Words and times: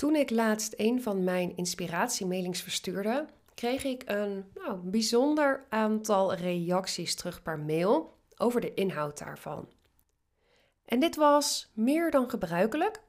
Toen 0.00 0.16
ik 0.16 0.30
laatst 0.30 0.74
een 0.76 1.02
van 1.02 1.24
mijn 1.24 1.56
inspiratiemailings 1.56 2.62
verstuurde, 2.62 3.26
kreeg 3.54 3.84
ik 3.84 4.02
een 4.06 4.44
nou, 4.54 4.78
bijzonder 4.78 5.64
aantal 5.68 6.34
reacties 6.34 7.14
terug 7.14 7.42
per 7.42 7.58
mail 7.58 8.16
over 8.36 8.60
de 8.60 8.74
inhoud 8.74 9.18
daarvan. 9.18 9.68
En 10.84 11.00
dit 11.00 11.16
was 11.16 11.70
meer 11.74 12.10
dan 12.10 12.30
gebruikelijk. 12.30 13.00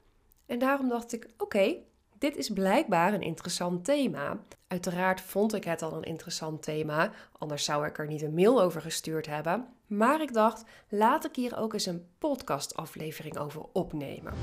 En 0.46 0.60
daarom 0.60 0.90
dacht 0.90 1.14
ik: 1.14 1.28
oké, 1.38 1.76
dit 2.18 2.36
is 2.36 2.50
blijkbaar 2.50 3.14
een 3.14 3.22
interessant 3.22 3.86
thema. 3.86 4.40
Uiteraard 4.68 5.22
vond 5.22 5.54
ik 5.54 5.64
het 5.64 5.82
al 5.82 5.94
een 5.94 6.04
interessant 6.04 6.64
thema, 6.64 7.12
anders 7.38 7.64
zou 7.64 7.86
ik 7.86 7.98
er 7.98 8.08
niet 8.08 8.22
een 8.22 8.34
mail 8.34 8.62
over 8.62 8.82
gestuurd 8.82 9.26
hebben. 9.26 9.68
Maar 9.88 10.22
ik 10.22 10.34
dacht: 10.34 10.64
laat 10.90 11.26
ik 11.26 11.36
hier 11.36 11.58
ook 11.58 11.74
eens 11.74 11.86
een 11.86 12.08
podcastaflevering 12.18 13.38
over 13.38 13.62
opnemen. 13.74 14.34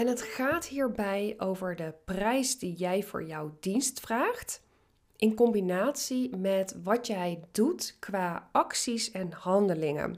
En 0.00 0.06
het 0.06 0.22
gaat 0.22 0.66
hierbij 0.66 1.34
over 1.38 1.76
de 1.76 1.94
prijs 2.04 2.58
die 2.58 2.74
jij 2.74 3.02
voor 3.02 3.24
jouw 3.24 3.56
dienst 3.60 4.00
vraagt, 4.00 4.62
in 5.16 5.34
combinatie 5.34 6.36
met 6.36 6.76
wat 6.82 7.06
jij 7.06 7.40
doet 7.52 7.96
qua 7.98 8.48
acties 8.52 9.10
en 9.10 9.32
handelingen. 9.32 10.10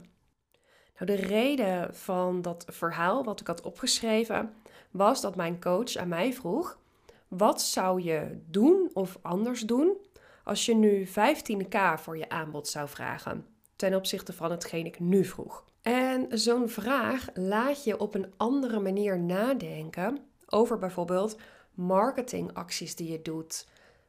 Nou, 0.99 1.05
de 1.05 1.25
reden 1.25 1.95
van 1.95 2.41
dat 2.41 2.65
verhaal 2.67 3.23
wat 3.23 3.39
ik 3.39 3.47
had 3.47 3.61
opgeschreven 3.61 4.53
was 4.91 5.21
dat 5.21 5.35
mijn 5.35 5.61
coach 5.61 5.95
aan 5.95 6.07
mij 6.07 6.33
vroeg: 6.33 6.79
wat 7.27 7.61
zou 7.61 8.01
je 8.01 8.41
doen 8.45 8.89
of 8.93 9.17
anders 9.21 9.61
doen 9.61 9.97
als 10.43 10.65
je 10.65 10.75
nu 10.75 11.07
15k 11.07 11.77
voor 11.95 12.17
je 12.17 12.29
aanbod 12.29 12.67
zou 12.67 12.87
vragen 12.89 13.45
ten 13.75 13.95
opzichte 13.95 14.33
van 14.33 14.51
hetgeen 14.51 14.85
ik 14.85 14.99
nu 14.99 15.25
vroeg? 15.25 15.63
En 15.83 16.27
zo'n 16.29 16.69
vraag 16.69 17.27
laat 17.33 17.83
je 17.83 17.99
op 17.99 18.15
een 18.15 18.33
andere 18.37 18.79
manier 18.79 19.19
nadenken 19.19 20.17
over 20.45 20.77
bijvoorbeeld 20.77 21.37
marketingacties 21.73 22.95
die 22.95 23.11
je 23.11 23.21
doet, 23.21 23.67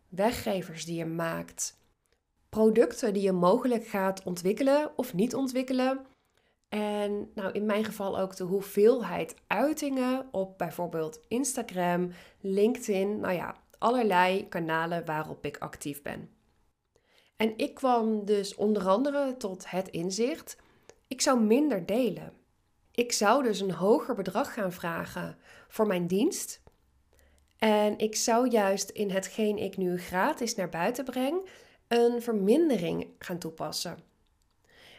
weggevers 0.09 0.85
die 0.85 0.97
je 0.97 1.07
maakt, 1.07 1.79
producten 2.49 3.13
die 3.13 3.23
je 3.23 3.33
mogelijk 3.33 3.87
gaat 3.87 4.23
ontwikkelen 4.23 4.91
of 4.97 5.15
niet 5.15 5.35
ontwikkelen. 5.35 6.07
En 6.69 7.31
nou, 7.35 7.53
in 7.53 7.67
mijn 7.67 7.85
geval 7.85 8.19
ook 8.19 8.37
de 8.37 8.45
hoeveelheid 8.45 9.35
uitingen 9.47 10.29
op 10.31 10.59
bijvoorbeeld 10.59 11.21
Instagram, 11.29 12.11
LinkedIn, 12.41 13.21
nou 13.21 13.35
ja, 13.35 13.57
allerlei 13.79 14.49
kanalen 14.49 15.05
waarop 15.05 15.45
ik 15.45 15.59
actief 15.59 16.03
ben. 16.03 16.31
En 17.37 17.53
ik 17.57 17.75
kwam 17.75 18.25
dus 18.25 18.55
onder 18.55 18.89
andere 18.89 19.37
tot 19.37 19.71
het 19.71 19.89
inzicht 19.89 20.57
ik 21.07 21.21
zou 21.21 21.41
minder 21.41 21.87
delen. 21.87 22.33
Ik 22.91 23.13
zou 23.13 23.43
dus 23.43 23.61
een 23.61 23.73
hoger 23.73 24.15
bedrag 24.15 24.55
gaan 24.55 24.73
vragen 24.73 25.39
voor 25.69 25.87
mijn 25.87 26.07
dienst. 26.07 26.63
En 27.59 27.99
ik 27.99 28.17
zou 28.17 28.49
juist 28.49 28.91
in 28.91 29.11
hetgeen 29.11 29.59
ik 29.59 29.77
nu 29.77 29.99
gratis 29.99 30.55
naar 30.55 30.69
buiten 30.69 31.05
breng, 31.05 31.49
een 31.89 32.23
vermindering 32.23 33.07
gaan 33.19 33.39
toepassen. 33.39 33.99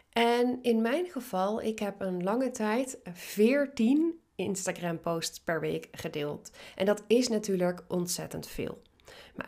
En 0.09 0.59
in 0.61 0.81
mijn 0.81 1.05
geval, 1.05 1.61
ik 1.61 1.79
heb 1.79 2.01
een 2.01 2.23
lange 2.23 2.51
tijd 2.51 2.99
14 3.13 4.19
Instagram-posts 4.35 5.39
per 5.39 5.59
week 5.59 5.87
gedeeld. 5.91 6.51
En 6.75 6.85
dat 6.85 7.03
is 7.07 7.27
natuurlijk 7.27 7.83
ontzettend 7.87 8.47
veel. 8.47 8.81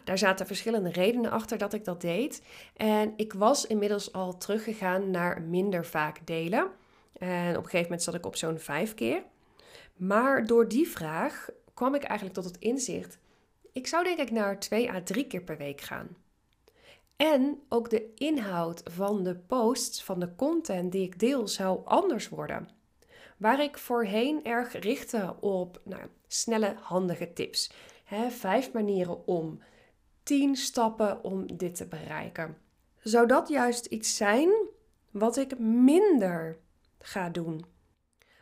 Daar 0.04 0.18
zaten 0.18 0.46
verschillende 0.46 0.92
redenen 0.92 1.32
achter 1.32 1.58
dat 1.58 1.74
ik 1.74 1.86
dat 1.86 2.02
deed. 2.02 2.42
En 2.76 3.14
ik 3.16 3.34
was 3.34 3.66
inmiddels 3.66 4.14
al 4.14 4.38
teruggegaan 4.38 5.12
naar 5.12 5.42
minder 5.42 5.86
vaak 5.86 6.20
delen. 6.26 6.72
En 7.18 7.50
op 7.50 7.64
een 7.64 7.70
gegeven 7.70 7.82
moment 7.82 8.04
zat 8.04 8.14
ik 8.14 8.26
op 8.26 8.36
zo'n 8.36 8.60
vijf 8.60 8.94
keer. 8.94 9.24
Maar 9.96 10.46
door 10.46 10.68
die 10.68 10.88
vraag 10.88 11.50
kwam 11.74 11.96
ik 11.96 12.04
eigenlijk 12.04 12.40
tot 12.40 12.46
het 12.46 12.58
inzicht. 12.58 13.20
Ik 13.72 13.88
zou 13.88 14.04
denk 14.04 14.20
ik 14.20 14.32
naar 14.32 14.60
twee 14.60 14.92
à 14.92 15.02
drie 15.04 15.28
keer 15.28 15.42
per 15.42 15.58
week 15.58 15.82
gaan. 15.82 16.08
En 17.16 17.62
ook 17.70 17.90
de 17.90 18.14
inhoud 18.16 18.82
van 18.84 19.24
de 19.24 19.36
posts, 19.36 20.04
van 20.04 20.20
de 20.20 20.36
content 20.36 20.92
die 20.92 21.04
ik 21.04 21.20
deel, 21.20 21.48
zou 21.48 21.80
anders 21.86 22.30
worden. 22.30 22.70
Waar 23.38 23.62
ik 23.62 23.78
voorheen 23.78 24.44
erg 24.46 24.80
richtte 24.80 25.36
op 25.40 25.82
nou, 25.84 26.02
snelle, 26.28 26.76
handige 26.82 27.34
tips. 27.34 27.72
vijf 28.30 28.74
manieren 28.74 29.28
om 29.28 29.62
10 30.28 30.56
stappen 30.56 31.24
om 31.24 31.58
dit 31.58 31.76
te 31.76 31.86
bereiken. 31.86 32.58
Zou 33.04 33.28
dat 33.28 33.48
juist 33.48 33.86
iets 33.86 34.16
zijn 34.16 34.50
wat 35.12 35.38
ik 35.38 35.60
minder 35.60 36.58
ga 37.00 37.30
doen? 37.30 37.66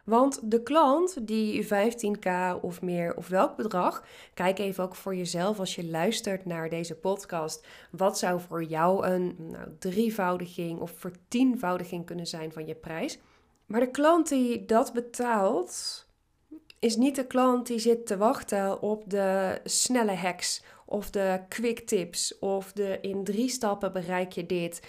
Want 0.05 0.51
de 0.51 0.63
klant 0.63 1.27
die 1.27 1.65
15k 1.65 2.61
of 2.61 2.81
meer 2.81 3.15
of 3.15 3.27
welk 3.27 3.55
bedrag, 3.55 4.03
kijk 4.33 4.59
even 4.59 4.83
ook 4.83 4.95
voor 4.95 5.15
jezelf 5.15 5.59
als 5.59 5.75
je 5.75 5.85
luistert 5.85 6.45
naar 6.45 6.69
deze 6.69 6.95
podcast. 6.95 7.67
Wat 7.91 8.17
zou 8.17 8.39
voor 8.39 8.63
jou 8.63 9.05
een 9.07 9.35
nou, 9.37 9.67
drievoudiging 9.79 10.79
of 10.79 10.91
vertienvoudiging 10.91 12.05
kunnen 12.05 12.27
zijn 12.27 12.51
van 12.51 12.65
je 12.67 12.75
prijs? 12.75 13.19
Maar 13.65 13.79
de 13.79 13.91
klant 13.91 14.29
die 14.29 14.65
dat 14.65 14.93
betaalt, 14.93 16.05
is 16.79 16.95
niet 16.95 17.15
de 17.15 17.27
klant 17.27 17.67
die 17.67 17.79
zit 17.79 18.07
te 18.07 18.17
wachten 18.17 18.81
op 18.81 19.03
de 19.09 19.59
snelle 19.63 20.15
hacks 20.15 20.63
of 20.85 21.09
de 21.09 21.39
quick 21.49 21.79
tips 21.79 22.39
of 22.39 22.73
de 22.73 22.97
in 23.01 23.23
drie 23.23 23.49
stappen 23.49 23.93
bereik 23.93 24.31
je 24.31 24.45
dit. 24.45 24.81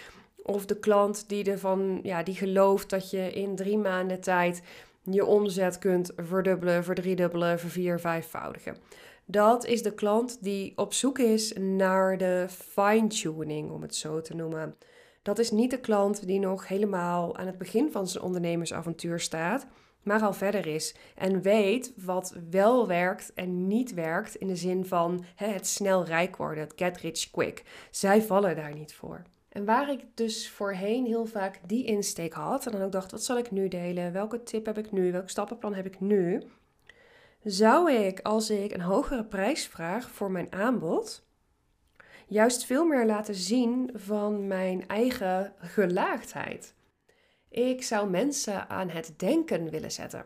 Of 0.42 0.66
de 0.66 0.78
klant 0.78 1.28
die, 1.28 1.50
ervan, 1.50 2.00
ja, 2.02 2.22
die 2.22 2.34
gelooft 2.34 2.90
dat 2.90 3.10
je 3.10 3.32
in 3.32 3.56
drie 3.56 3.78
maanden 3.78 4.20
tijd 4.20 4.62
je 5.02 5.24
omzet 5.24 5.78
kunt 5.78 6.12
verdubbelen, 6.16 6.84
verdriedubbelen, 6.84 7.58
vervier, 7.58 8.00
vijfvoudigen. 8.00 8.76
Dat 9.24 9.64
is 9.64 9.82
de 9.82 9.94
klant 9.94 10.38
die 10.40 10.72
op 10.76 10.92
zoek 10.92 11.18
is 11.18 11.52
naar 11.52 12.18
de 12.18 12.46
fine-tuning, 12.48 13.70
om 13.70 13.82
het 13.82 13.94
zo 13.94 14.20
te 14.20 14.34
noemen. 14.34 14.76
Dat 15.22 15.38
is 15.38 15.50
niet 15.50 15.70
de 15.70 15.80
klant 15.80 16.26
die 16.26 16.38
nog 16.38 16.68
helemaal 16.68 17.36
aan 17.36 17.46
het 17.46 17.58
begin 17.58 17.90
van 17.92 18.08
zijn 18.08 18.24
ondernemersavontuur 18.24 19.20
staat 19.20 19.66
maar 20.06 20.22
al 20.22 20.32
verder 20.32 20.66
is 20.66 20.94
en 21.14 21.42
weet 21.42 21.92
wat 21.96 22.36
wel 22.50 22.86
werkt 22.86 23.32
en 23.34 23.66
niet 23.66 23.94
werkt 23.94 24.34
in 24.34 24.46
de 24.46 24.56
zin 24.56 24.86
van 24.86 25.24
hè, 25.34 25.46
het 25.46 25.66
snel 25.66 26.04
rijk 26.04 26.36
worden, 26.36 26.64
het 26.64 26.72
get 26.76 26.96
rich 26.96 27.30
quick. 27.30 27.64
Zij 27.90 28.22
vallen 28.22 28.56
daar 28.56 28.74
niet 28.74 28.94
voor. 28.94 29.22
En 29.48 29.64
waar 29.64 29.90
ik 29.90 30.00
dus 30.14 30.50
voorheen 30.50 31.06
heel 31.06 31.26
vaak 31.26 31.60
die 31.66 31.84
insteek 31.84 32.32
had 32.32 32.66
en 32.66 32.72
dan 32.72 32.82
ook 32.82 32.92
dacht, 32.92 33.10
wat 33.10 33.24
zal 33.24 33.38
ik 33.38 33.50
nu 33.50 33.68
delen? 33.68 34.12
Welke 34.12 34.42
tip 34.42 34.66
heb 34.66 34.78
ik 34.78 34.92
nu? 34.92 35.12
Welk 35.12 35.28
stappenplan 35.28 35.74
heb 35.74 35.86
ik 35.86 36.00
nu? 36.00 36.42
Zou 37.42 37.92
ik, 37.92 38.20
als 38.20 38.50
ik 38.50 38.72
een 38.72 38.80
hogere 38.80 39.24
prijs 39.24 39.66
vraag 39.66 40.10
voor 40.10 40.30
mijn 40.30 40.52
aanbod, 40.52 41.26
juist 42.26 42.64
veel 42.64 42.84
meer 42.84 43.06
laten 43.06 43.34
zien 43.34 43.90
van 43.94 44.46
mijn 44.46 44.88
eigen 44.88 45.52
gelaagdheid. 45.58 46.74
Ik 47.56 47.82
zou 47.82 48.10
mensen 48.10 48.68
aan 48.68 48.88
het 48.88 49.14
denken 49.16 49.70
willen 49.70 49.92
zetten. 49.92 50.24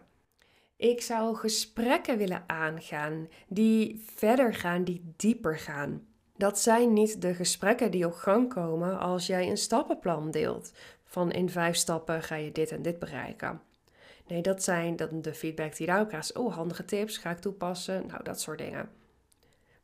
Ik 0.76 1.02
zou 1.02 1.36
gesprekken 1.36 2.18
willen 2.18 2.44
aangaan 2.46 3.28
die 3.48 4.04
verder 4.14 4.54
gaan, 4.54 4.84
die 4.84 5.12
dieper 5.16 5.58
gaan. 5.58 6.06
Dat 6.36 6.58
zijn 6.58 6.92
niet 6.92 7.22
de 7.22 7.34
gesprekken 7.34 7.90
die 7.90 8.06
op 8.06 8.12
gang 8.12 8.54
komen 8.54 8.98
als 8.98 9.26
jij 9.26 9.50
een 9.50 9.56
stappenplan 9.56 10.30
deelt. 10.30 10.72
Van 11.04 11.30
in 11.30 11.50
vijf 11.50 11.76
stappen 11.76 12.22
ga 12.22 12.34
je 12.34 12.52
dit 12.52 12.70
en 12.70 12.82
dit 12.82 12.98
bereiken. 12.98 13.60
Nee, 14.26 14.42
dat 14.42 14.62
zijn 14.62 14.96
de 14.96 15.34
feedback 15.34 15.76
die 15.76 15.86
daarop 15.86 16.08
krijgt. 16.08 16.36
Oh, 16.36 16.54
handige 16.54 16.84
tips, 16.84 17.18
ga 17.18 17.30
ik 17.30 17.38
toepassen. 17.38 18.06
Nou, 18.06 18.22
dat 18.22 18.40
soort 18.40 18.58
dingen. 18.58 18.90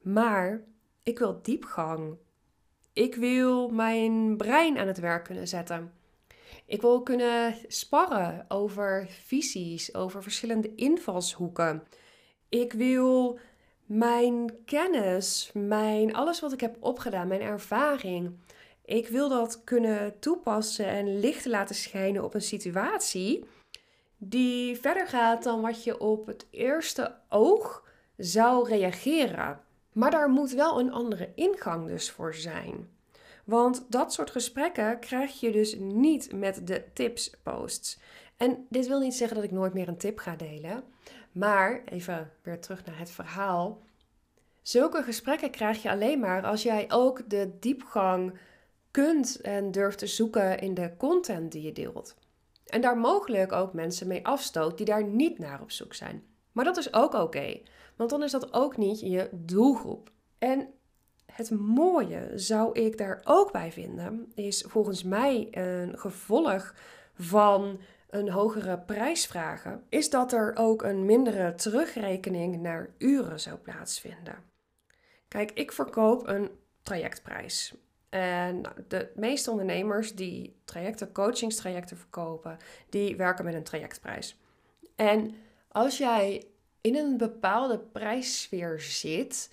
Maar 0.02 0.60
ik 1.02 1.18
wil 1.18 1.38
diepgang. 1.42 2.16
Ik 2.92 3.14
wil 3.14 3.68
mijn 3.68 4.36
brein 4.36 4.78
aan 4.78 4.86
het 4.86 4.98
werk 5.00 5.24
kunnen 5.24 5.48
zetten. 5.48 5.92
Ik 6.66 6.80
wil 6.80 7.02
kunnen 7.02 7.54
sparren 7.66 8.44
over 8.48 9.06
visies, 9.08 9.94
over 9.94 10.22
verschillende 10.22 10.74
invalshoeken. 10.74 11.82
Ik 12.48 12.72
wil 12.72 13.38
mijn 13.86 14.64
kennis, 14.64 15.50
mijn, 15.54 16.14
alles 16.14 16.40
wat 16.40 16.52
ik 16.52 16.60
heb 16.60 16.76
opgedaan, 16.80 17.28
mijn 17.28 17.40
ervaring. 17.40 18.38
Ik 18.84 19.08
wil 19.08 19.28
dat 19.28 19.64
kunnen 19.64 20.18
toepassen 20.18 20.86
en 20.86 21.18
licht 21.20 21.44
laten 21.44 21.74
schijnen 21.74 22.24
op 22.24 22.34
een 22.34 22.42
situatie 22.42 23.44
die 24.18 24.76
verder 24.76 25.06
gaat 25.06 25.42
dan 25.42 25.60
wat 25.60 25.84
je 25.84 26.00
op 26.00 26.26
het 26.26 26.46
eerste 26.50 27.14
oog 27.28 27.84
zou 28.16 28.68
reageren. 28.68 29.60
Maar 29.92 30.10
daar 30.10 30.28
moet 30.28 30.50
wel 30.50 30.80
een 30.80 30.92
andere 30.92 31.32
ingang 31.34 31.86
dus 31.86 32.10
voor 32.10 32.34
zijn. 32.34 32.95
Want 33.46 33.86
dat 33.88 34.12
soort 34.12 34.30
gesprekken 34.30 34.98
krijg 34.98 35.40
je 35.40 35.52
dus 35.52 35.76
niet 35.78 36.32
met 36.32 36.66
de 36.66 36.84
tipsposts. 36.92 37.98
En 38.36 38.66
dit 38.68 38.86
wil 38.86 39.00
niet 39.00 39.14
zeggen 39.14 39.36
dat 39.36 39.44
ik 39.44 39.50
nooit 39.50 39.74
meer 39.74 39.88
een 39.88 39.96
tip 39.96 40.18
ga 40.18 40.36
delen. 40.36 40.84
Maar 41.32 41.82
even 41.84 42.32
weer 42.42 42.60
terug 42.60 42.84
naar 42.84 42.98
het 42.98 43.10
verhaal. 43.10 43.82
Zulke 44.62 45.02
gesprekken 45.02 45.50
krijg 45.50 45.82
je 45.82 45.90
alleen 45.90 46.20
maar 46.20 46.44
als 46.44 46.62
jij 46.62 46.84
ook 46.88 47.30
de 47.30 47.56
diepgang 47.60 48.38
kunt 48.90 49.40
en 49.40 49.70
durft 49.70 49.98
te 49.98 50.06
zoeken 50.06 50.58
in 50.58 50.74
de 50.74 50.94
content 50.96 51.52
die 51.52 51.62
je 51.62 51.72
deelt. 51.72 52.16
En 52.66 52.80
daar 52.80 52.98
mogelijk 52.98 53.52
ook 53.52 53.72
mensen 53.72 54.06
mee 54.06 54.26
afstoot 54.26 54.76
die 54.76 54.86
daar 54.86 55.04
niet 55.04 55.38
naar 55.38 55.60
op 55.60 55.70
zoek 55.70 55.94
zijn. 55.94 56.24
Maar 56.52 56.64
dat 56.64 56.76
is 56.76 56.94
ook 56.94 57.14
oké, 57.14 57.60
want 57.96 58.10
dan 58.10 58.22
is 58.22 58.30
dat 58.30 58.52
ook 58.52 58.76
niet 58.76 59.00
je 59.00 59.28
doelgroep. 59.32 60.10
En 60.38 60.68
het 61.36 61.50
mooie 61.50 62.30
zou 62.34 62.80
ik 62.80 62.98
daar 62.98 63.20
ook 63.24 63.52
bij 63.52 63.72
vinden, 63.72 64.32
is 64.34 64.64
volgens 64.68 65.02
mij 65.02 65.48
een 65.50 65.98
gevolg 65.98 66.74
van 67.14 67.80
een 68.10 68.30
hogere 68.30 68.78
prijs 68.78 69.26
vragen, 69.26 69.82
is 69.88 70.10
dat 70.10 70.32
er 70.32 70.56
ook 70.56 70.82
een 70.82 71.04
mindere 71.04 71.54
terugrekening 71.54 72.60
naar 72.60 72.90
uren 72.98 73.40
zou 73.40 73.56
plaatsvinden. 73.56 74.44
Kijk, 75.28 75.50
ik 75.50 75.72
verkoop 75.72 76.26
een 76.26 76.50
trajectprijs. 76.82 77.74
En 78.08 78.62
de 78.88 79.12
meeste 79.14 79.50
ondernemers 79.50 80.14
die 80.14 80.60
trajecten, 80.64 81.12
coachingstrajecten 81.12 81.96
verkopen, 81.96 82.56
die 82.88 83.16
werken 83.16 83.44
met 83.44 83.54
een 83.54 83.62
trajectprijs. 83.62 84.40
En 84.94 85.34
als 85.68 85.98
jij 85.98 86.44
in 86.80 86.96
een 86.96 87.16
bepaalde 87.16 87.78
prijssfeer 87.78 88.80
zit, 88.80 89.50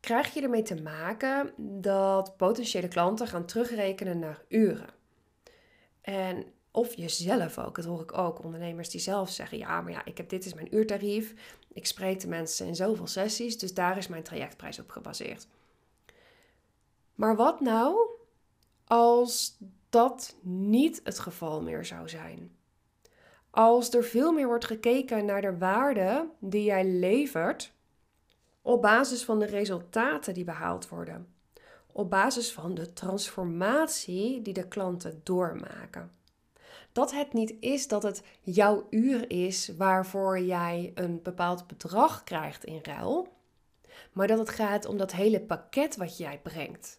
krijg 0.00 0.34
je 0.34 0.42
ermee 0.42 0.62
te 0.62 0.82
maken 0.82 1.52
dat 1.82 2.36
potentiële 2.36 2.88
klanten 2.88 3.26
gaan 3.26 3.46
terugrekenen 3.46 4.18
naar 4.18 4.44
uren. 4.48 4.88
En 6.00 6.44
of 6.70 6.94
jezelf 6.94 7.58
ook, 7.58 7.76
dat 7.76 7.84
hoor 7.84 8.00
ik 8.00 8.18
ook. 8.18 8.44
Ondernemers 8.44 8.90
die 8.90 9.00
zelf 9.00 9.30
zeggen: 9.30 9.58
Ja, 9.58 9.80
maar 9.80 9.92
ja, 9.92 10.04
ik 10.04 10.16
heb 10.16 10.28
dit 10.28 10.44
is 10.44 10.54
mijn 10.54 10.74
uurtarief. 10.74 11.34
Ik 11.72 11.86
spreek 11.86 12.20
de 12.20 12.28
mensen 12.28 12.66
in 12.66 12.76
zoveel 12.76 13.06
sessies, 13.06 13.58
dus 13.58 13.74
daar 13.74 13.96
is 13.96 14.08
mijn 14.08 14.22
trajectprijs 14.22 14.78
op 14.78 14.90
gebaseerd. 14.90 15.46
Maar 17.14 17.36
wat 17.36 17.60
nou 17.60 18.08
als 18.84 19.56
dat 19.90 20.36
niet 20.40 21.00
het 21.04 21.18
geval 21.18 21.62
meer 21.62 21.84
zou 21.84 22.08
zijn? 22.08 22.56
Als 23.50 23.94
er 23.94 24.04
veel 24.04 24.32
meer 24.32 24.46
wordt 24.46 24.64
gekeken 24.64 25.24
naar 25.24 25.40
de 25.40 25.58
waarde 25.58 26.28
die 26.38 26.64
jij 26.64 26.84
levert 26.84 27.72
op 28.66 28.82
basis 28.82 29.24
van 29.24 29.38
de 29.38 29.44
resultaten 29.44 30.34
die 30.34 30.44
behaald 30.44 30.88
worden, 30.88 31.26
op 31.92 32.10
basis 32.10 32.52
van 32.52 32.74
de 32.74 32.92
transformatie 32.92 34.42
die 34.42 34.52
de 34.52 34.68
klanten 34.68 35.20
doormaken. 35.22 36.10
Dat 36.92 37.12
het 37.12 37.32
niet 37.32 37.54
is 37.60 37.88
dat 37.88 38.02
het 38.02 38.22
jouw 38.40 38.86
uur 38.90 39.30
is 39.30 39.70
waarvoor 39.76 40.40
jij 40.40 40.92
een 40.94 41.22
bepaald 41.22 41.66
bedrag 41.66 42.24
krijgt 42.24 42.64
in 42.64 42.78
ruil, 42.82 43.28
maar 44.12 44.26
dat 44.26 44.38
het 44.38 44.50
gaat 44.50 44.86
om 44.86 44.96
dat 44.96 45.12
hele 45.12 45.40
pakket 45.40 45.96
wat 45.96 46.16
jij 46.16 46.40
brengt. 46.42 46.98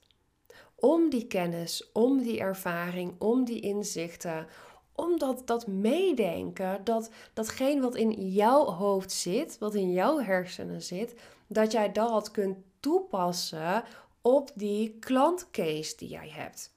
Om 0.75 1.10
die 1.10 1.28
kennis, 1.28 1.92
om 1.92 2.22
die 2.22 2.40
ervaring, 2.40 3.16
om 3.18 3.46
die 3.46 3.62
inzichten, 3.62 4.48
om 4.96 5.20
dat, 5.20 5.42
dat 5.46 5.68
meedenken, 5.68 6.84
dat, 6.84 7.10
datgene 7.34 7.81
wat 7.81 7.96
in 7.96 8.12
jouw 8.12 8.66
hoofd 8.66 9.12
zit, 9.12 9.58
wat 9.58 9.75
in 9.75 9.92
jouw 9.92 10.20
hersenen 10.20 10.81
zit, 10.81 11.16
dat 11.48 11.72
jij 11.72 11.92
dat 11.92 12.32
kunt 12.32 12.58
toepassen 12.80 13.84
op 14.22 14.52
die 14.56 14.98
klantcase 15.00 15.96
die 15.98 16.10
jij 16.10 16.30
hebt. 16.30 16.76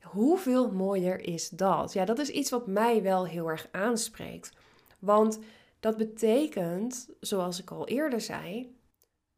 Hoeveel 0.00 0.70
mooier 0.72 1.20
is 1.20 1.48
dat? 1.48 1.92
Ja, 1.92 2.04
dat 2.04 2.18
is 2.18 2.28
iets 2.28 2.50
wat 2.50 2.66
mij 2.66 3.02
wel 3.02 3.26
heel 3.26 3.48
erg 3.50 3.68
aanspreekt. 3.72 4.52
Want 4.98 5.38
dat 5.80 5.96
betekent, 5.96 7.08
zoals 7.20 7.60
ik 7.60 7.70
al 7.70 7.88
eerder 7.88 8.20
zei, 8.20 8.76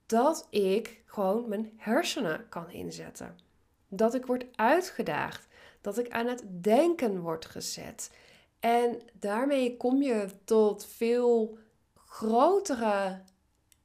dat 0.07 0.47
ik 0.51 1.03
gewoon 1.07 1.49
mijn 1.49 1.73
hersenen 1.77 2.49
kan 2.49 2.71
inzetten. 2.71 3.39
Dat 3.89 4.15
ik 4.15 4.27
word 4.27 4.47
uitgedaagd. 4.55 5.47
Dat 5.81 5.99
ik 5.99 6.11
aan 6.11 6.27
het 6.27 6.45
denken 6.49 7.21
word 7.21 7.47
gezet. 7.47 8.11
En 8.61 9.01
daarmee 9.13 9.77
kom 9.77 10.03
je 10.03 10.29
tot 10.45 10.87
veel 10.87 11.59
grotere, 11.95 13.21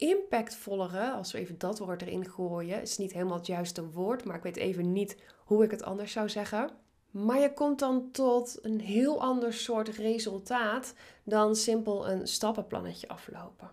impactvollere, 0.01 1.12
als 1.12 1.31
we 1.31 1.38
even 1.38 1.57
dat 1.57 1.80
woord 1.80 2.01
erin 2.01 2.30
gooien. 2.30 2.81
Is 2.81 2.98
niet 2.98 3.13
helemaal 3.13 3.38
het 3.38 3.48
juiste 3.48 3.89
woord, 3.89 4.25
maar 4.25 4.36
ik 4.36 4.44
weet 4.44 4.56
even 4.56 4.92
niet 4.92 5.18
hoe 5.38 5.63
ik 5.63 5.71
het 5.71 5.83
anders 5.83 6.12
zou 6.12 6.30
zeggen. 6.30 6.69
Maar 7.12 7.39
je 7.39 7.53
komt 7.53 7.80
dan 7.80 8.12
tot 8.12 8.59
een 8.62 8.80
heel 8.80 9.21
ander 9.21 9.53
soort 9.53 9.88
resultaat 9.88 10.94
dan 11.24 11.56
simpel 11.56 12.09
een 12.09 12.27
stappenplannetje 12.27 13.07
aflopen. 13.07 13.69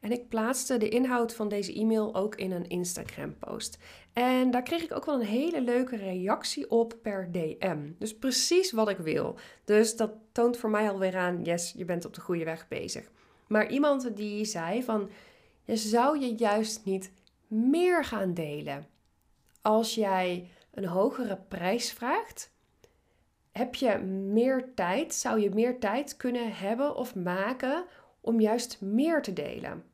En 0.00 0.12
ik 0.12 0.28
plaatste 0.28 0.76
de 0.76 0.88
inhoud 0.88 1.34
van 1.34 1.48
deze 1.48 1.74
e-mail 1.74 2.14
ook 2.14 2.34
in 2.34 2.52
een 2.52 2.68
Instagram-post. 2.68 3.78
En 4.12 4.50
daar 4.50 4.62
kreeg 4.62 4.82
ik 4.82 4.92
ook 4.92 5.04
wel 5.04 5.14
een 5.14 5.26
hele 5.26 5.60
leuke 5.60 5.96
reactie 5.96 6.70
op 6.70 6.94
per 7.02 7.28
DM. 7.32 7.78
Dus 7.98 8.16
precies 8.18 8.72
wat 8.72 8.88
ik 8.88 8.98
wil. 8.98 9.38
Dus 9.64 9.96
dat 9.96 10.10
toont 10.32 10.56
voor 10.56 10.70
mij 10.70 10.90
alweer 10.90 11.16
aan, 11.16 11.42
yes, 11.42 11.72
je 11.76 11.84
bent 11.84 12.04
op 12.04 12.14
de 12.14 12.20
goede 12.20 12.44
weg 12.44 12.68
bezig. 12.68 13.10
Maar 13.46 13.70
iemand 13.70 14.16
die 14.16 14.44
zei 14.44 14.82
van, 14.82 15.10
je 15.64 15.76
zou 15.76 16.20
je 16.20 16.34
juist 16.34 16.84
niet 16.84 17.12
meer 17.46 18.04
gaan 18.04 18.34
delen 18.34 18.86
als 19.62 19.94
jij 19.94 20.48
een 20.70 20.86
hogere 20.86 21.38
prijs 21.48 21.92
vraagt, 21.92 22.52
heb 23.52 23.74
je 23.74 23.98
meer 23.98 24.74
tijd, 24.74 25.14
zou 25.14 25.40
je 25.40 25.50
meer 25.50 25.78
tijd 25.78 26.16
kunnen 26.16 26.52
hebben 26.52 26.96
of 26.96 27.14
maken 27.14 27.84
om 28.20 28.40
juist 28.40 28.80
meer 28.80 29.22
te 29.22 29.32
delen. 29.32 29.84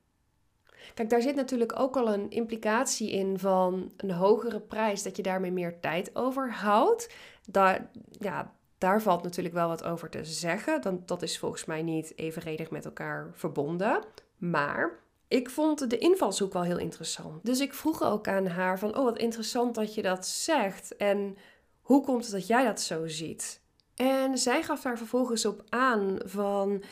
Kijk, 0.95 1.11
daar 1.11 1.23
zit 1.23 1.35
natuurlijk 1.35 1.79
ook 1.79 1.97
al 1.97 2.13
een 2.13 2.31
implicatie 2.31 3.11
in 3.11 3.39
van 3.39 3.93
een 3.97 4.11
hogere 4.11 4.61
prijs, 4.61 5.03
dat 5.03 5.17
je 5.17 5.23
daarmee 5.23 5.53
meer 5.53 5.81
tijd 5.81 6.17
overhoudt. 6.17 7.15
Daar, 7.49 7.91
ja, 8.11 8.55
daar 8.79 9.03
valt 9.03 9.23
natuurlijk 9.23 9.55
wel 9.55 9.69
wat 9.69 9.85
over 9.85 10.11
te 10.11 10.25
zeggen. 10.25 10.81
Dan, 10.81 11.03
dat 11.07 11.23
is 11.23 11.39
volgens 11.39 11.65
mij 11.65 11.83
niet 11.83 12.13
evenredig 12.17 12.71
met 12.71 12.85
elkaar 12.85 13.31
verbonden. 13.33 14.05
Maar 14.37 14.99
ik 15.29 15.51
vond 15.51 15.91
de 15.91 15.99
invalshoek 15.99 16.53
wel 16.53 16.63
heel 16.63 16.79
interessant. 16.79 17.45
Dus 17.45 17.61
ik 17.61 17.75
vroeg 17.75 18.03
ook 18.03 18.29
aan 18.29 18.47
haar 18.47 18.79
van, 18.79 18.97
oh 18.97 19.05
wat 19.05 19.19
interessant 19.19 19.75
dat 19.75 19.95
je 19.95 20.03
dat 20.03 20.27
zegt. 20.27 20.97
En 20.97 21.37
hoe 21.81 22.05
komt 22.05 22.23
het 22.23 22.33
dat 22.33 22.47
jij 22.47 22.65
dat 22.65 22.81
zo 22.81 23.07
ziet? 23.07 23.61
En 23.95 24.39
zij 24.39 24.63
gaf 24.63 24.83
daar 24.83 24.99
vervolgens 24.99 25.45
op 25.45 25.63
aan 25.69 26.19
van, 26.25 26.83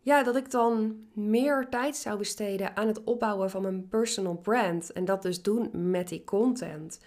ja, 0.00 0.22
dat 0.22 0.36
ik 0.36 0.50
dan 0.50 0.96
meer 1.12 1.66
tijd 1.70 1.96
zou 1.96 2.18
besteden 2.18 2.76
aan 2.76 2.86
het 2.86 3.04
opbouwen 3.04 3.50
van 3.50 3.62
mijn 3.62 3.88
personal 3.88 4.36
brand. 4.36 4.92
En 4.92 5.04
dat 5.04 5.22
dus 5.22 5.42
doen 5.42 5.70
met 5.72 6.08
die 6.08 6.24
content. 6.24 7.00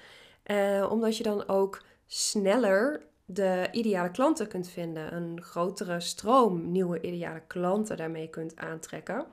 Uh, 0.45 0.87
omdat 0.91 1.17
je 1.17 1.23
dan 1.23 1.47
ook 1.47 1.81
sneller 2.05 3.05
de 3.25 3.67
ideale 3.71 4.11
klanten 4.11 4.47
kunt 4.47 4.69
vinden. 4.69 5.15
Een 5.15 5.41
grotere 5.41 5.99
stroom 5.99 6.71
nieuwe 6.71 7.01
ideale 7.01 7.41
klanten 7.47 7.97
daarmee 7.97 8.29
kunt 8.29 8.55
aantrekken. 8.55 9.25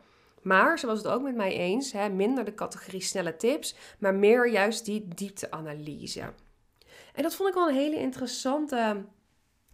Maar 0.44 0.79
ze 0.79 0.86
was 0.86 0.98
het 0.98 1.06
ook 1.06 1.22
met 1.22 1.34
mij 1.34 1.53
eens, 1.56 1.93
hè, 1.93 2.08
minder 2.08 2.44
de 2.44 2.55
categorie 2.55 3.01
snelle 3.01 3.36
tips, 3.36 3.74
maar 3.98 4.15
meer 4.15 4.51
juist 4.51 4.84
die 4.84 5.08
diepteanalyse. 5.08 6.32
En 7.15 7.22
dat 7.22 7.34
vond 7.34 7.48
ik 7.48 7.55
wel 7.55 7.69
een 7.69 7.74
hele 7.74 7.98
interessante 7.98 9.05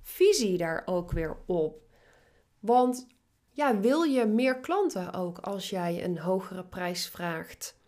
visie 0.02 0.56
daar 0.56 0.82
ook 0.84 1.12
weer 1.12 1.36
op. 1.46 1.82
Want 2.60 3.06
ja, 3.50 3.80
wil 3.80 4.02
je 4.02 4.26
meer 4.26 4.60
klanten 4.60 5.12
ook 5.12 5.38
als 5.38 5.70
jij 5.70 6.04
een 6.04 6.18
hogere 6.18 6.64
prijs 6.64 7.08
vraagt? 7.08 7.78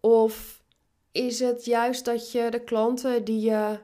Of 0.00 0.62
is 1.12 1.40
het 1.40 1.64
juist 1.64 2.04
dat 2.04 2.32
je 2.32 2.50
de 2.50 2.64
klanten 2.64 3.24
die 3.24 3.40
je 3.40 3.78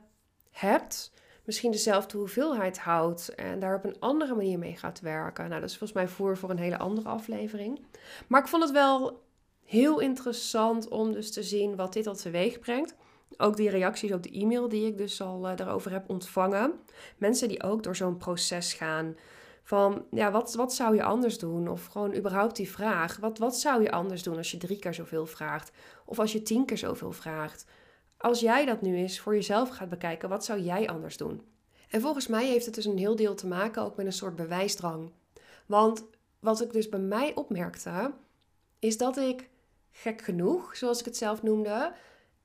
hebt, 0.51 1.13
misschien 1.51 1.71
dezelfde 1.71 2.19
hoeveelheid 2.19 2.79
houdt 2.79 3.35
en 3.35 3.59
daar 3.59 3.77
op 3.77 3.85
een 3.85 3.97
andere 3.99 4.35
manier 4.35 4.59
mee 4.59 4.77
gaat 4.77 5.01
werken. 5.01 5.49
Nou, 5.49 5.61
dat 5.61 5.71
is 5.71 5.77
volgens 5.77 5.99
mij 5.99 6.09
voer 6.09 6.37
voor 6.37 6.51
een 6.51 6.59
hele 6.59 6.79
andere 6.79 7.09
aflevering. 7.09 7.81
Maar 8.27 8.41
ik 8.41 8.49
vond 8.49 8.63
het 8.63 8.73
wel 8.73 9.23
heel 9.65 10.01
interessant 10.01 10.89
om 10.89 11.13
dus 11.13 11.33
te 11.33 11.43
zien 11.43 11.77
wat 11.77 11.93
dit 11.93 12.07
al 12.07 12.15
teweeg 12.15 12.59
brengt. 12.59 12.95
Ook 13.37 13.57
die 13.57 13.71
reacties 13.71 14.13
op 14.13 14.23
de 14.23 14.31
e-mail 14.31 14.69
die 14.69 14.87
ik 14.87 14.99
dus 14.99 15.21
al 15.21 15.51
uh, 15.51 15.57
daarover 15.57 15.91
heb 15.91 16.09
ontvangen. 16.09 16.73
Mensen 17.19 17.49
die 17.49 17.63
ook 17.63 17.83
door 17.83 17.97
zo'n 17.97 18.17
proces 18.17 18.73
gaan. 18.73 19.17
Van 19.63 20.05
ja, 20.11 20.31
wat, 20.31 20.55
wat 20.55 20.75
zou 20.75 20.95
je 20.95 21.03
anders 21.03 21.39
doen? 21.39 21.69
Of 21.69 21.87
gewoon 21.87 22.15
überhaupt 22.15 22.57
die 22.57 22.71
vraag. 22.71 23.17
Wat, 23.17 23.39
wat 23.39 23.57
zou 23.57 23.83
je 23.83 23.91
anders 23.91 24.23
doen 24.23 24.37
als 24.37 24.51
je 24.51 24.57
drie 24.57 24.79
keer 24.79 24.95
zoveel 24.95 25.27
vraagt? 25.27 25.71
Of 26.05 26.19
als 26.19 26.33
je 26.33 26.43
tien 26.43 26.65
keer 26.65 26.79
zoveel 26.79 27.13
vraagt? 27.13 27.67
Als 28.21 28.41
jij 28.41 28.65
dat 28.65 28.83
nu 28.83 28.97
eens 28.97 29.21
voor 29.21 29.35
jezelf 29.35 29.69
gaat 29.69 29.89
bekijken, 29.89 30.29
wat 30.29 30.45
zou 30.45 30.61
jij 30.61 30.89
anders 30.89 31.17
doen? 31.17 31.43
En 31.89 32.01
volgens 32.01 32.27
mij 32.27 32.47
heeft 32.47 32.67
het 32.67 32.75
dus 32.75 32.85
een 32.85 32.99
heel 32.99 33.17
deel 33.17 33.35
te 33.35 33.47
maken 33.47 33.83
ook 33.83 33.97
met 33.97 34.07
een 34.07 34.13
soort 34.13 34.37
bewijsdrang. 34.37 35.13
Want 35.67 36.05
wat 36.41 36.61
ik 36.61 36.73
dus 36.73 36.89
bij 36.89 37.01
mij 37.01 37.35
opmerkte, 37.35 38.13
is 38.79 38.97
dat 38.99 39.17
ik 39.17 39.49
gek 39.91 40.23
genoeg, 40.23 40.77
zoals 40.77 40.99
ik 40.99 41.05
het 41.05 41.17
zelf 41.17 41.43
noemde, 41.43 41.93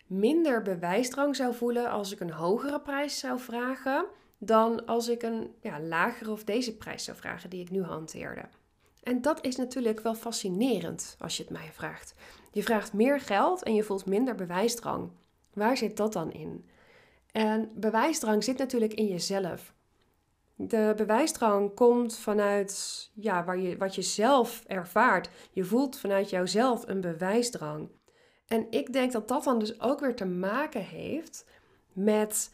minder 0.05 0.61
bewijsdrang 0.61 1.35
zou 1.35 1.53
voelen 1.53 1.89
als 1.89 2.11
ik 2.11 2.19
een 2.19 2.31
hogere 2.31 2.79
prijs 2.79 3.19
zou 3.19 3.39
vragen 3.39 4.05
dan 4.37 4.85
als 4.85 5.07
ik 5.07 5.23
een 5.23 5.55
ja, 5.61 5.79
lagere 5.79 6.31
of 6.31 6.43
deze 6.43 6.77
prijs 6.77 7.03
zou 7.03 7.17
vragen 7.17 7.49
die 7.49 7.61
ik 7.61 7.69
nu 7.69 7.83
hanteerde. 7.83 8.45
En 9.03 9.21
dat 9.21 9.45
is 9.45 9.55
natuurlijk 9.55 9.99
wel 9.99 10.15
fascinerend 10.15 11.15
als 11.19 11.37
je 11.37 11.43
het 11.43 11.51
mij 11.51 11.69
vraagt. 11.73 12.13
Je 12.51 12.63
vraagt 12.63 12.93
meer 12.93 13.19
geld 13.19 13.63
en 13.63 13.75
je 13.75 13.83
voelt 13.83 14.05
minder 14.05 14.35
bewijsdrang. 14.35 15.09
Waar 15.55 15.77
zit 15.77 15.97
dat 15.97 16.13
dan 16.13 16.31
in? 16.31 16.65
En 17.31 17.71
bewijsdrang 17.75 18.43
zit 18.43 18.57
natuurlijk 18.57 18.93
in 18.93 19.07
jezelf. 19.07 19.73
De 20.55 20.93
bewijsdrang 20.95 21.73
komt 21.73 22.17
vanuit 22.17 23.09
ja, 23.13 23.43
waar 23.43 23.59
je, 23.59 23.77
wat 23.77 23.95
je 23.95 24.01
zelf 24.01 24.63
ervaart. 24.67 25.29
Je 25.51 25.63
voelt 25.63 25.97
vanuit 25.97 26.29
jouzelf 26.29 26.87
een 26.87 27.01
bewijsdrang. 27.01 27.89
En 28.47 28.67
ik 28.69 28.93
denk 28.93 29.11
dat 29.11 29.27
dat 29.27 29.43
dan 29.43 29.59
dus 29.59 29.81
ook 29.81 29.99
weer 29.99 30.15
te 30.15 30.25
maken 30.25 30.81
heeft 30.81 31.45
met 31.93 32.53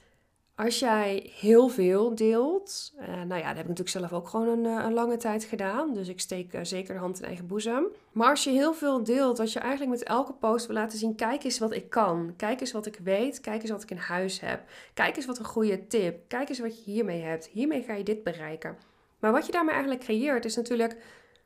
als 0.55 0.79
jij 0.79 1.29
heel 1.33 1.67
veel 1.67 2.15
deelt, 2.15 2.93
uh, 2.99 3.07
nou 3.07 3.41
ja, 3.41 3.47
dat 3.47 3.55
heb 3.55 3.69
ik 3.69 3.77
natuurlijk 3.77 3.89
zelf 3.89 4.13
ook 4.13 4.27
gewoon 4.27 4.47
een, 4.47 4.65
een 4.65 4.93
lange 4.93 5.17
tijd 5.17 5.43
gedaan. 5.43 5.93
Dus 5.93 6.07
ik 6.07 6.19
steek 6.19 6.53
uh, 6.53 6.59
zeker 6.63 6.93
de 6.93 6.99
hand 6.99 7.19
in 7.19 7.25
eigen 7.25 7.47
boezem. 7.47 7.85
Maar 8.11 8.29
als 8.29 8.43
je 8.43 8.49
heel 8.49 8.73
veel 8.73 9.03
deelt, 9.03 9.37
dat 9.37 9.53
je 9.53 9.59
eigenlijk 9.59 9.91
met 9.91 10.03
elke 10.03 10.33
post 10.33 10.65
wil 10.67 10.75
laten 10.75 10.97
zien: 10.97 11.15
kijk 11.15 11.43
eens 11.43 11.59
wat 11.59 11.71
ik 11.71 11.89
kan. 11.89 12.33
Kijk 12.37 12.61
eens 12.61 12.71
wat 12.71 12.85
ik 12.85 12.99
weet. 13.03 13.39
Kijk 13.39 13.61
eens 13.61 13.71
wat 13.71 13.83
ik 13.83 13.91
in 13.91 13.97
huis 13.97 14.39
heb. 14.39 14.63
Kijk 14.93 15.15
eens 15.15 15.25
wat 15.25 15.39
een 15.39 15.45
goede 15.45 15.87
tip. 15.87 16.27
Kijk 16.27 16.49
eens 16.49 16.59
wat 16.59 16.85
je 16.85 16.91
hiermee 16.91 17.21
hebt. 17.21 17.45
Hiermee 17.45 17.83
ga 17.83 17.93
je 17.93 18.03
dit 18.03 18.23
bereiken. 18.23 18.77
Maar 19.19 19.31
wat 19.31 19.45
je 19.45 19.51
daarmee 19.51 19.73
eigenlijk 19.73 20.03
creëert, 20.03 20.45
is 20.45 20.55
natuurlijk 20.55 20.97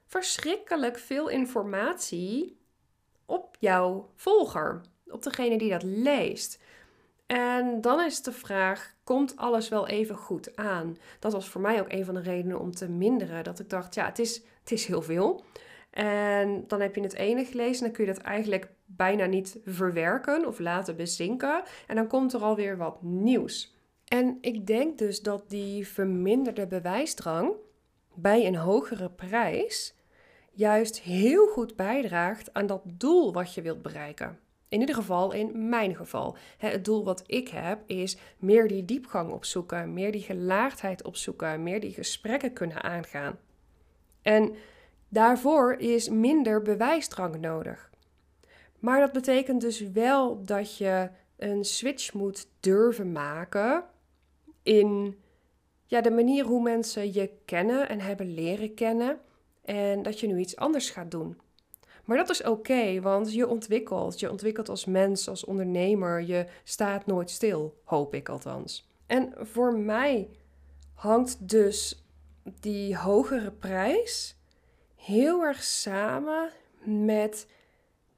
verschrikkelijk 0.06 0.98
veel 0.98 1.30
informatie 1.30 2.58
op 3.26 3.58
jouw 3.60 4.10
volger. 4.16 4.82
Op 5.08 5.24
degene 5.24 5.58
die 5.58 5.70
dat 5.70 5.84
leest. 5.84 6.60
En 7.26 7.82
dan 7.82 8.02
is 8.02 8.22
de 8.22 8.32
vraag: 8.32 8.96
komt 9.04 9.38
alles 9.38 9.70
wel 9.70 9.88
even 9.88 10.16
goed 10.16 10.56
aan? 10.56 10.98
Dat 11.20 11.34
was 11.34 11.50
voor 11.50 11.62
mij 11.62 11.80
ook 11.80 11.92
een 11.92 12.06
van 12.06 12.14
de 12.14 12.22
redenen 12.22 12.60
om 12.60 12.72
te 12.72 12.90
minderen. 12.90 13.44
Dat 13.44 13.60
ik 13.60 13.70
dacht: 13.70 13.96
ja, 13.96 14.06
het 14.06 14.20
is, 14.20 14.42
het 14.60 14.72
is 14.72 14.86
heel 14.86 15.02
veel. 15.02 15.44
En 15.90 16.64
dan 16.68 16.82
heb 16.82 16.96
je 16.96 17.02
het 17.02 17.14
ene 17.14 17.46
gelezen, 17.46 17.84
dan 17.84 17.94
kun 17.94 18.06
je 18.06 18.14
dat 18.14 18.22
eigenlijk 18.22 18.68
bijna 18.86 19.26
niet 19.26 19.60
verwerken 19.66 20.46
of 20.48 20.60
laten 20.60 20.96
bezinken. 20.96 21.64
En 21.88 21.96
dan 21.96 22.08
komt 22.08 22.34
er 22.34 22.42
alweer 22.42 22.78
wat 22.78 23.02
nieuws. 23.02 23.76
En 24.06 24.38
ik 24.42 24.68
denk 24.68 24.98
dus 24.98 25.22
dat 25.22 25.50
die 25.50 25.88
verminderde 25.88 26.68
bewijsdrang 26.68 27.52
bij 28.14 28.46
een 28.46 28.56
hogere 28.56 29.10
prijs 29.10 29.96
juist 30.52 31.00
heel 31.00 31.48
goed 31.48 31.76
bijdraagt 31.76 32.54
aan 32.54 32.68
dat 32.68 32.82
doel 32.86 33.34
wat 33.34 33.54
je 33.54 33.62
wilt 33.62 33.82
bereiken. 33.82 34.40
In 34.76 34.82
ieder 34.82 34.96
geval 34.96 35.32
in 35.32 35.70
mijn 35.70 35.96
geval. 35.96 36.38
Het 36.58 36.86
doel 36.86 37.04
wat 37.04 37.24
ik 37.26 37.48
heb 37.48 37.80
is 37.86 38.18
meer 38.38 38.68
die 38.68 38.86
diepgang 38.86 39.32
opzoeken, 39.32 39.94
meer 39.94 40.12
die 40.12 40.22
gelaagdheid 40.22 41.04
opzoeken, 41.04 41.64
meer 41.64 41.80
die 41.80 41.94
gesprekken 41.94 42.54
kunnen 42.54 42.84
aangaan. 42.84 43.38
En 44.22 44.56
daarvoor 45.10 45.74
is 45.74 46.10
minder 46.10 46.62
bewijsdrang 46.62 47.40
nodig. 47.40 47.90
Maar 48.80 49.00
dat 49.00 49.12
betekent 49.12 49.62
dus 49.62 49.80
wel 49.80 50.46
dat 50.46 50.78
je 50.78 51.10
een 51.38 51.64
switch 51.66 52.14
moet 52.14 52.48
durven 52.60 53.12
maken 53.12 53.84
in 54.64 55.20
ja, 55.86 56.02
de 56.02 56.12
manier 56.12 56.46
hoe 56.46 56.62
mensen 56.62 57.14
je 57.14 57.32
kennen 57.46 57.90
en 57.90 58.00
hebben 58.00 58.34
leren 58.34 58.74
kennen. 58.74 59.20
En 59.66 60.04
dat 60.04 60.20
je 60.20 60.28
nu 60.28 60.40
iets 60.40 60.56
anders 60.56 60.90
gaat 60.90 61.12
doen. 61.12 61.38
Maar 62.06 62.18
dat 62.18 62.30
is 62.30 62.44
oké, 62.44 63.02
want 63.02 63.34
je 63.34 63.48
ontwikkelt. 63.48 64.20
Je 64.20 64.32
ontwikkelt 64.32 64.70
als 64.70 64.86
mens, 64.86 65.30
als 65.30 65.46
ondernemer. 65.46 66.22
Je 66.22 66.46
staat 66.64 67.06
nooit 67.06 67.30
stil, 67.30 67.82
hoop 67.84 68.14
ik 68.14 68.30
althans. 68.30 68.90
En 69.06 69.34
voor 69.38 69.78
mij 69.78 70.30
hangt 70.94 71.50
dus 71.50 72.06
die 72.60 72.98
hogere 72.98 73.52
prijs 73.52 74.38
heel 74.96 75.44
erg 75.44 75.64
samen 75.64 76.50
met 76.84 77.48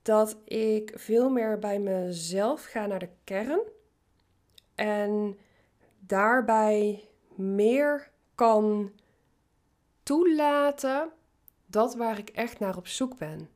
dat 0.01 0.37
ik 0.45 0.91
veel 0.95 1.29
meer 1.29 1.59
bij 1.59 1.79
mezelf 1.79 2.63
ga 2.63 2.85
naar 2.85 2.99
de 2.99 3.09
kern. 3.23 3.61
En 4.75 5.37
daarbij 5.99 7.09
meer 7.35 8.11
kan 8.35 8.91
toelaten 10.03 11.11
dat 11.65 11.95
waar 11.95 12.17
ik 12.17 12.29
echt 12.29 12.59
naar 12.59 12.77
op 12.77 12.87
zoek 12.87 13.17
ben. 13.17 13.49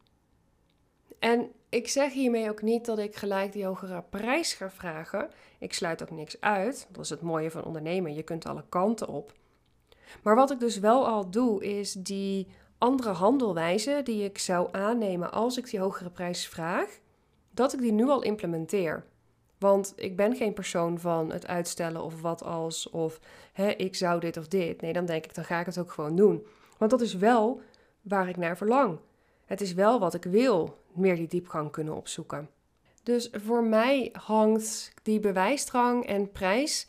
En 1.22 1.52
ik 1.70 1.88
zeg 1.88 2.14
hiermee 2.14 2.50
ook 2.50 2.62
niet 2.62 2.86
dat 2.86 3.00
ik 3.00 3.16
gelijk 3.16 3.52
die 3.52 3.66
hogere 3.66 4.04
prijs 4.10 4.54
ga 4.54 4.70
vragen. 4.70 5.30
Ik 5.60 5.74
sluit 5.74 6.02
ook 6.02 6.12
niks 6.12 6.42
uit. 6.42 6.88
Dat 6.92 7.04
is 7.04 7.10
het 7.10 7.22
mooie 7.22 7.52
van 7.52 7.64
ondernemen. 7.64 8.14
Je 8.14 8.24
kunt 8.24 8.46
alle 8.46 8.64
kanten 8.70 9.08
op. 9.08 9.34
Maar 10.24 10.36
wat 10.36 10.52
ik 10.52 10.60
dus 10.60 10.80
wel 10.80 11.08
al 11.08 11.30
doe, 11.30 11.64
is 11.64 11.94
die 11.94 12.48
andere 12.78 13.10
handelwijze 13.10 14.02
die 14.04 14.24
ik 14.24 14.38
zou 14.38 14.68
aannemen 14.72 15.32
als 15.32 15.58
ik 15.58 15.70
die 15.70 15.80
hogere 15.80 16.10
prijs 16.10 16.48
vraag, 16.48 17.00
dat 17.52 17.74
ik 17.74 17.80
die 17.80 17.92
nu 17.92 18.10
al 18.10 18.22
implementeer. 18.22 19.06
Want 19.58 19.94
ik 19.96 20.16
ben 20.16 20.36
geen 20.36 20.54
persoon 20.54 21.00
van 21.00 21.32
het 21.32 21.48
uitstellen 21.48 22.04
of 22.04 22.22
wat 22.22 22.44
als 22.44 22.90
of 22.90 23.20
hè, 23.54 23.70
ik 23.70 23.96
zou 23.96 24.20
dit 24.20 24.38
of 24.38 24.48
dit. 24.48 24.82
Nee, 24.82 24.94
dan 24.94 25.06
denk 25.06 25.26
ik, 25.26 25.36
dan 25.36 25.46
ga 25.46 25.60
ik 25.60 25.66
het 25.66 25.78
ook 25.78 25.92
gewoon 25.92 26.16
doen. 26.16 26.46
Want 26.78 26.92
dat 26.92 27.02
is 27.02 27.14
wel 27.14 27.62
waar 28.02 28.30
ik 28.30 28.38
naar 28.38 28.58
verlang. 28.58 29.00
Het 29.46 29.62
is 29.62 29.74
wel 29.74 30.00
wat 30.00 30.14
ik 30.14 30.24
wil 30.24 30.80
meer 30.94 31.16
die 31.16 31.28
diepgang 31.28 31.72
kunnen 31.72 31.96
opzoeken. 31.96 32.50
Dus 33.04 33.30
voor 33.32 33.64
mij 33.64 34.10
hangt 34.14 34.94
die 35.04 35.20
bewijsdrang 35.20 36.06
en 36.06 36.32
prijs 36.32 36.88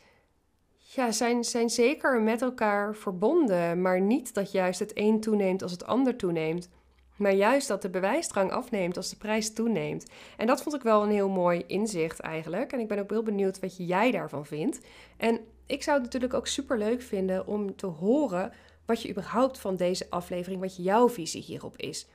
ja, 0.77 1.11
zijn, 1.11 1.43
zijn 1.43 1.69
zeker 1.69 2.21
met 2.21 2.41
elkaar 2.41 2.95
verbonden, 2.95 3.81
maar 3.81 4.01
niet 4.01 4.33
dat 4.33 4.51
juist 4.51 4.79
het 4.79 4.91
een 4.93 5.19
toeneemt 5.19 5.61
als 5.61 5.71
het 5.71 5.85
ander 5.85 6.15
toeneemt. 6.15 6.69
Maar 7.15 7.33
juist 7.33 7.67
dat 7.67 7.81
de 7.81 7.89
bewijsdrang 7.89 8.51
afneemt 8.51 8.97
als 8.97 9.09
de 9.09 9.15
prijs 9.15 9.53
toeneemt. 9.53 10.05
En 10.37 10.47
dat 10.47 10.63
vond 10.63 10.75
ik 10.75 10.81
wel 10.81 11.03
een 11.03 11.11
heel 11.11 11.29
mooi 11.29 11.63
inzicht 11.67 12.19
eigenlijk. 12.19 12.71
En 12.71 12.79
ik 12.79 12.87
ben 12.87 12.99
ook 12.99 13.09
heel 13.09 13.23
benieuwd 13.23 13.59
wat 13.59 13.87
jij 13.87 14.11
daarvan 14.11 14.45
vindt. 14.45 14.79
En 15.17 15.39
ik 15.65 15.83
zou 15.83 15.95
het 15.95 16.05
natuurlijk 16.05 16.33
ook 16.33 16.47
super 16.47 16.77
leuk 16.77 17.01
vinden 17.01 17.47
om 17.47 17.75
te 17.75 17.85
horen 17.85 18.51
wat 18.85 19.01
je 19.01 19.09
überhaupt 19.09 19.59
van 19.59 19.75
deze 19.75 20.09
aflevering, 20.09 20.61
wat 20.61 20.75
jouw 20.75 21.09
visie 21.09 21.41
hierop 21.41 21.77
is. 21.77 22.07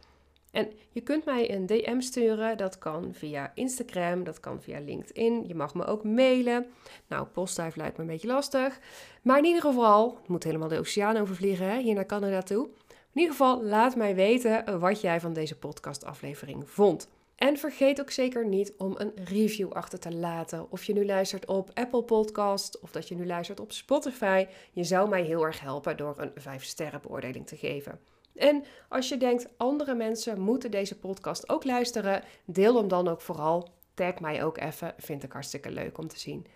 En 0.50 0.72
je 0.90 1.00
kunt 1.00 1.24
mij 1.24 1.54
een 1.54 1.66
DM 1.66 2.00
sturen. 2.00 2.56
Dat 2.56 2.78
kan 2.78 3.14
via 3.14 3.52
Instagram, 3.54 4.24
dat 4.24 4.40
kan 4.40 4.62
via 4.62 4.80
LinkedIn. 4.80 5.44
Je 5.46 5.54
mag 5.54 5.74
me 5.74 5.84
ook 5.84 6.04
mailen. 6.04 6.66
Nou, 7.06 7.26
postduif 7.26 7.76
lijkt 7.76 7.96
me 7.96 8.02
een 8.02 8.08
beetje 8.10 8.28
lastig. 8.28 8.78
Maar 9.22 9.38
in 9.38 9.44
ieder 9.44 9.62
geval, 9.62 10.16
het 10.20 10.28
moet 10.28 10.44
helemaal 10.44 10.68
de 10.68 10.78
oceaan 10.78 11.16
overvliegen, 11.16 11.70
hè, 11.70 11.80
hier 11.80 11.94
naar 11.94 12.06
Canada 12.06 12.42
toe. 12.42 12.68
In 12.88 13.24
ieder 13.24 13.30
geval, 13.30 13.62
laat 13.62 13.96
mij 13.96 14.14
weten 14.14 14.80
wat 14.80 15.00
jij 15.00 15.20
van 15.20 15.32
deze 15.32 15.58
podcastaflevering 15.58 16.70
vond. 16.70 17.08
En 17.36 17.56
vergeet 17.56 18.00
ook 18.00 18.10
zeker 18.10 18.46
niet 18.46 18.72
om 18.76 18.94
een 18.96 19.12
review 19.24 19.72
achter 19.72 19.98
te 19.98 20.14
laten. 20.14 20.70
Of 20.70 20.84
je 20.84 20.92
nu 20.92 21.06
luistert 21.06 21.46
op 21.46 21.70
Apple 21.74 22.02
Podcast 22.02 22.80
of 22.80 22.90
dat 22.90 23.08
je 23.08 23.14
nu 23.14 23.26
luistert 23.26 23.60
op 23.60 23.72
Spotify. 23.72 24.46
Je 24.72 24.84
zou 24.84 25.08
mij 25.08 25.22
heel 25.22 25.44
erg 25.44 25.60
helpen 25.60 25.96
door 25.96 26.14
een 26.18 26.32
5 26.34 26.64
sterren 26.64 27.00
beoordeling 27.02 27.46
te 27.46 27.56
geven. 27.56 28.00
En 28.38 28.64
als 28.88 29.08
je 29.08 29.16
denkt, 29.16 29.48
andere 29.56 29.94
mensen 29.94 30.40
moeten 30.40 30.70
deze 30.70 30.98
podcast 30.98 31.48
ook 31.48 31.64
luisteren, 31.64 32.22
deel 32.44 32.76
hem 32.76 32.88
dan 32.88 33.08
ook 33.08 33.20
vooral. 33.20 33.68
Tag 33.94 34.20
mij 34.20 34.44
ook 34.44 34.58
even, 34.58 34.94
vind 34.96 35.22
ik 35.22 35.32
hartstikke 35.32 35.70
leuk 35.70 35.98
om 35.98 36.08
te 36.08 36.18
zien. 36.18 36.46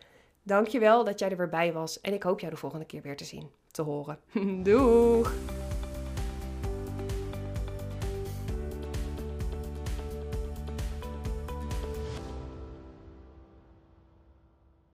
Dankjewel 0.43 1.05
dat 1.05 1.19
jij 1.19 1.31
er 1.31 1.37
weer 1.37 1.49
bij 1.49 1.73
was 1.73 2.01
en 2.01 2.13
ik 2.13 2.23
hoop 2.23 2.41
jou 2.41 2.53
de 2.53 2.59
volgende 2.59 2.87
keer 2.87 3.03
weer 3.03 3.17
te 3.17 3.25
zien, 3.25 3.51
te 3.71 3.83
horen. 3.83 4.19
Doeg! 4.63 5.62